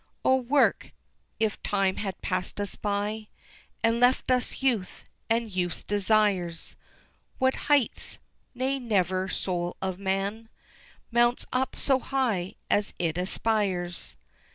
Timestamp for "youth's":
5.55-5.83